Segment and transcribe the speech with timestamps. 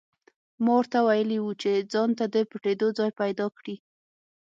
[0.63, 3.75] ما ورته ویلي وو چې ځانته د پټېدو ځای پیدا کړي